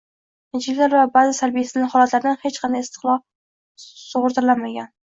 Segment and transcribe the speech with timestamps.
[0.53, 3.27] Qiyinchiliklar va ba’zi salbiy istisno holatlardan hech qanday islohot
[4.09, 4.95] sug‘urtalanmagan.